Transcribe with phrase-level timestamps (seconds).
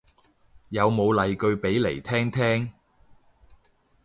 [0.69, 2.73] 有冇例句俾嚟聽聽